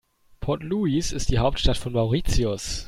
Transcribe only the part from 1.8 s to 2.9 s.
Mauritius.